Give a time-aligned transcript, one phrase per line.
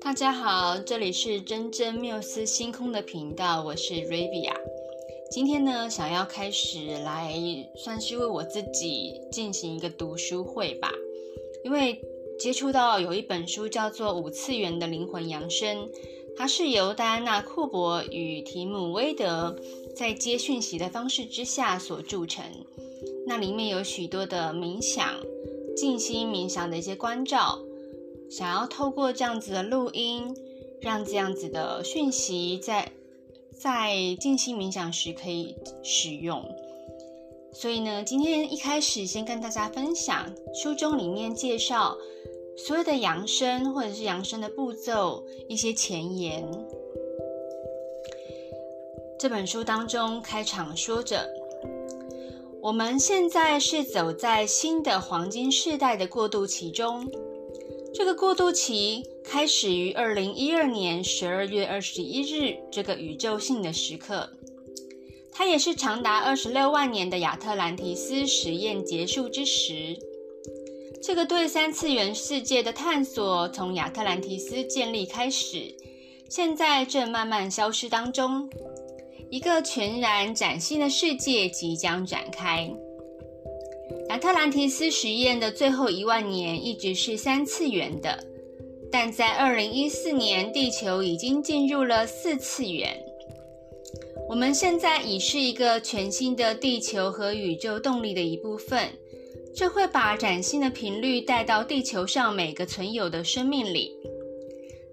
[0.00, 4.54] 大家好，这里是真真缪斯星空的频道，我是 Ravia。
[5.30, 7.34] 今天呢，想要开始来
[7.74, 10.92] 算是为我自己进行一个读书会吧，
[11.64, 12.00] 因为
[12.38, 15.88] 接触到有一本书叫做《五次元的灵魂扬升》，
[16.36, 19.56] 它是由戴安娜·库珀与提姆·威德
[19.94, 22.44] 在接讯息的方式之下所铸成。
[23.26, 25.14] 那里面有许多的冥想、
[25.76, 27.58] 静心冥想的一些关照。
[28.30, 30.36] 想要透过这样子的录音，
[30.80, 32.90] 让这样子的讯息在
[33.52, 36.44] 在静心冥想时可以使用。
[37.52, 41.96] 所以呢，今天一开始先跟大家分享书中里面介绍
[42.56, 46.48] 所有的扬声或者是扬声的步骤一些前言。
[49.18, 51.28] 这本书当中开场说着
[52.60, 57.10] ：“我们现在是走在新的黄金世代的过渡期中。”
[57.94, 64.28] 这个过渡期开始于二零一二年十二月二十一日这个宇宙性的时刻，
[65.32, 69.98] 它也是长达二十六万年的亚特兰提斯实验结束之时。
[71.02, 75.74] 这个对三次元世界的探索从亚特兰提斯建立开始，
[76.28, 78.50] 现在正慢慢消失当中，
[79.30, 82.70] 一个全然崭新的世界即将展开。
[84.08, 88.24] 亚特兰提斯实验的最后一万年一直是三次元的，
[88.90, 93.00] 但在二零一四年，地球已经进入了四次元。
[94.28, 98.88] 我们现在已是一个全新的地球和宇宙动力的一部分，
[99.56, 103.90] 这会把崭新的频率带到地球上每个存有的生命里。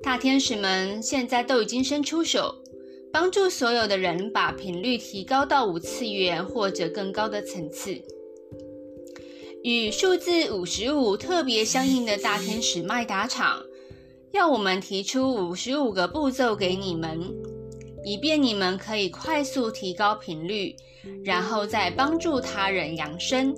[0.01, 2.55] 大天使们现在都已经伸出手，
[3.11, 8.01] 帮助所有的人把频率提高到五次元或者更高的层次。
[9.63, 13.61] 与数字五十五特别相应的大天使麦达场，
[14.31, 17.19] 要我们提出五十五个步骤给你们，
[18.05, 20.73] 以便你们可以快速提高频率，
[21.25, 23.53] 然后再帮助他人扬升。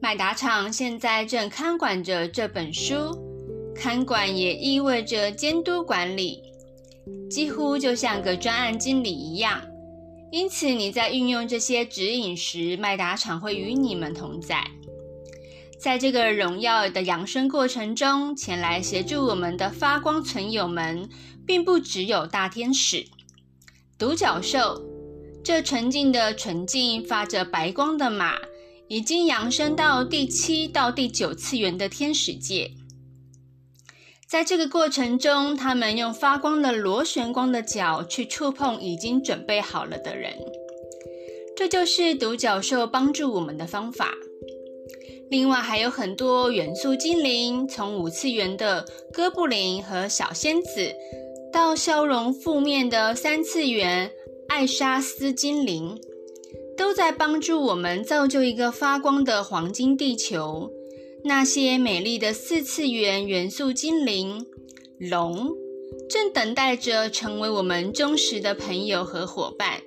[0.00, 2.94] 麦达场现在正看管着这本书，
[3.74, 6.40] 看管也意味着监督管理，
[7.28, 9.60] 几乎就像个专案经理一样。
[10.30, 14.64] 因此，你在运用这些指引时，麦达场会与你们同在。
[15.80, 21.08] 在这个荣耀的扬升过程中，前来协助我们的发光存友们，
[21.44, 23.04] 并不只有大天使、
[23.98, 24.80] 独角兽。
[25.42, 28.36] 这纯净的、纯净、发着白光的马，
[28.88, 32.70] 已经扬升到第七到第九次元的天使界。
[34.26, 40.34] 在这个过程中，他们用发光的螺旋光的脚去触碰已经准备好了的人。
[41.56, 44.12] 这就是独角兽帮助我们的方法。
[45.30, 50.92] 另外还有很多元素精灵，从五次元的哥布林和小仙子，
[51.52, 54.10] 到消融负面的三次元
[54.48, 56.00] 艾莎斯精灵，
[56.78, 60.70] 都在帮助我们造就一个发光的黄金地球。
[61.24, 64.46] 那些美丽的四次元元素精灵
[64.98, 65.50] 龙，
[66.08, 69.82] 正等待着成为我们忠实的朋友和伙伴，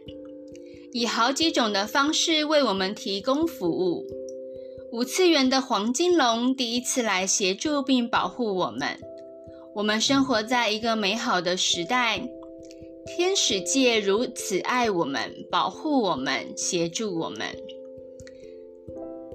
[0.92, 4.06] 以好几种的方式为我们提供服务。
[4.92, 9.00] 五次元的黄金龙第一次来协助并保护我们。
[9.74, 12.28] 我们生活在一个美好的时代，
[13.16, 17.46] 天使界如此爱我们、保护我们、协助我们。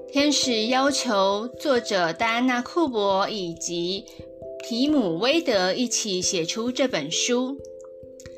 [0.09, 4.05] 天使要求作者戴安娜·库珀以及
[4.67, 7.59] 提姆·威德一起写出这本书，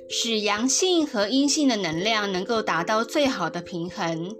[0.09, 4.34] 使阳性和阴性的能量能够达到最好的平衡。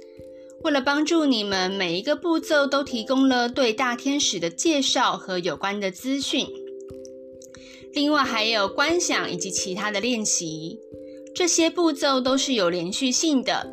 [0.63, 6.49] 为了帮助你们，每一个步骤都提供了对大天使的介绍和有关的资讯。
[7.93, 10.79] 另外还有观想以及其他的练习。
[11.35, 13.73] 这些步骤都是有连续性的。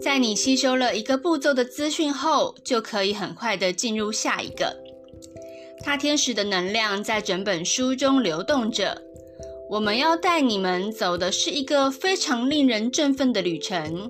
[0.00, 4.76] 在你吸收了一个步骤的资讯后，就可以很快的进入下一个。
[5.84, 9.02] 大天使的能量在整本书中流动着。
[9.68, 14.08] 我们要带你们走的是一个非常令人振奋的旅程。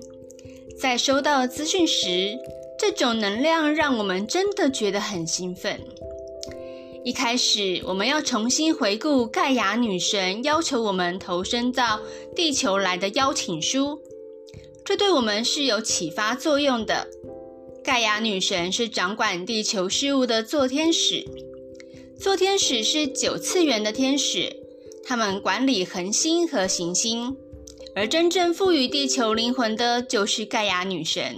[0.79, 2.37] 在收到资讯时，
[2.77, 5.79] 这种能量让我们真的觉得很兴奋。
[7.07, 12.01] 一开始，我们要重新回顾盖亚女神要求我们投身到
[12.35, 13.97] 地球来的邀请书，
[14.83, 17.07] 这对我们是有启发作用的。
[17.81, 21.25] 盖亚女神是掌管地球事务的座天使，
[22.19, 24.53] 座天使是九次元的天使，
[25.05, 27.33] 他们管理恒星和行星。
[27.95, 31.37] 而真正赋予地球灵魂的，就是盖亚女神。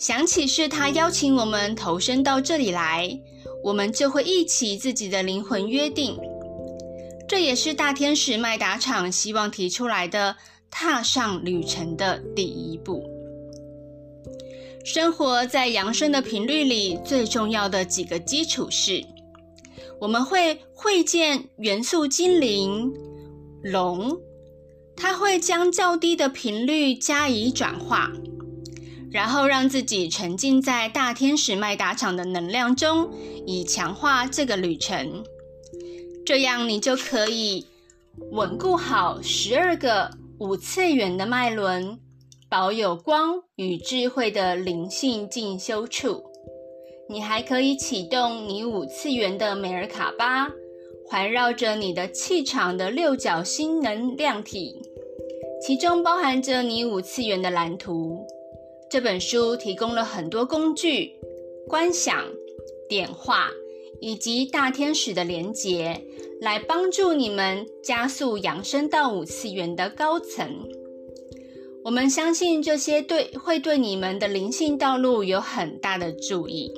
[0.00, 3.16] 想起是她邀请我们投身到这里来，
[3.62, 6.18] 我们就会忆起自己的灵魂约定。
[7.28, 10.36] 这也是大天使麦达场希望提出来的
[10.70, 13.04] 踏上旅程的第一步。
[14.84, 19.04] 生活在扬升的频率里，最重要的几个基础是：
[20.00, 22.92] 我们会会见元素精灵
[23.62, 24.18] 龙，
[24.96, 28.10] 它会将较低的频率加以转化。
[29.10, 33.10] 然后让自己沉浸在大天使麦达场的能量中，
[33.46, 35.24] 以强化这个旅程。
[36.24, 37.66] 这样你就可以
[38.30, 41.98] 稳固好十二个五次元的脉轮，
[42.48, 46.22] 保有光与智慧的灵性进修处。
[47.08, 50.48] 你还可以启动你五次元的美尔卡巴，
[51.08, 54.80] 环绕着你的气场的六角星能量体，
[55.60, 58.24] 其中包含着你五次元的蓝图。
[58.90, 61.12] 这本书提供了很多工具、
[61.68, 62.26] 观想、
[62.88, 63.48] 点化
[64.00, 66.04] 以及大天使的连结，
[66.40, 70.68] 来帮助你们加速扬升到五次元的高层。
[71.84, 76.72] 我们相信这些对会对你们的灵性道路有很大的助益。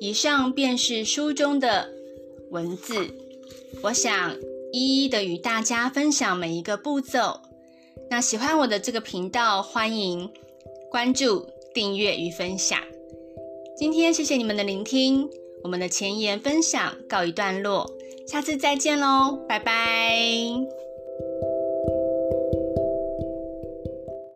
[0.00, 1.88] 以上便是书中的
[2.50, 3.14] 文字，
[3.84, 4.36] 我想
[4.72, 7.42] 一一的与大家分享每一个步骤。
[8.10, 10.28] 那喜欢我的这个频道，欢迎。
[10.90, 12.78] 关注、订阅与分享。
[13.76, 15.28] 今天谢谢你们的聆听，
[15.62, 17.90] 我们的前言分享告一段落，
[18.26, 20.77] 下次再见喽，拜拜。